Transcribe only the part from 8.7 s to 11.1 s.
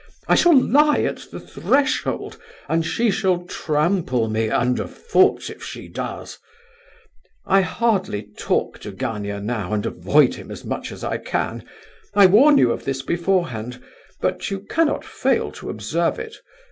to Gania now, and avoid him as much as